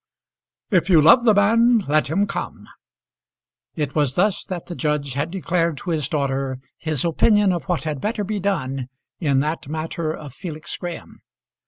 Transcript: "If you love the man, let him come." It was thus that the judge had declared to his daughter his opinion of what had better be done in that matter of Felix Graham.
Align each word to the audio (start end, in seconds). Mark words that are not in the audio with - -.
"If 0.71 0.89
you 0.89 0.99
love 0.99 1.25
the 1.25 1.33
man, 1.35 1.77
let 1.87 2.07
him 2.09 2.25
come." 2.25 2.67
It 3.75 3.93
was 3.93 4.15
thus 4.15 4.43
that 4.45 4.65
the 4.65 4.73
judge 4.73 5.13
had 5.13 5.29
declared 5.29 5.77
to 5.77 5.91
his 5.91 6.09
daughter 6.09 6.57
his 6.79 7.05
opinion 7.05 7.53
of 7.53 7.65
what 7.65 7.83
had 7.83 8.01
better 8.01 8.23
be 8.23 8.39
done 8.39 8.87
in 9.19 9.41
that 9.41 9.67
matter 9.69 10.11
of 10.11 10.33
Felix 10.33 10.75
Graham. 10.75 11.21